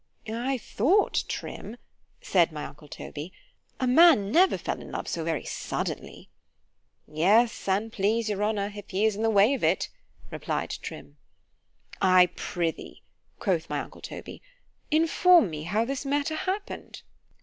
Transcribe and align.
I 0.27 0.57
thought, 0.57 1.25
Trim, 1.27 1.77
said 2.23 2.51
my 2.51 2.65
uncle 2.65 2.87
Toby, 2.87 3.31
a 3.79 3.85
man 3.85 4.31
never 4.31 4.57
fell 4.57 4.81
in 4.81 4.91
love 4.91 5.07
so 5.07 5.23
very 5.23 5.43
suddenly. 5.45 6.27
Yes, 7.07 7.67
an' 7.67 7.91
please 7.91 8.27
your 8.27 8.43
honour, 8.43 8.73
if 8.75 8.89
he 8.89 9.05
is 9.05 9.15
in 9.15 9.21
the 9.21 9.29
way 9.29 9.53
of 9.53 9.63
it——replied 9.63 10.71
Trim. 10.81 11.17
I 12.01 12.31
prithee, 12.35 13.03
quoth 13.37 13.69
my 13.69 13.79
uncle 13.79 14.01
Toby, 14.01 14.41
inform 14.89 15.51
me 15.51 15.61
how 15.65 15.85
this 15.85 16.03
matter 16.03 16.33
happened. 16.35 17.03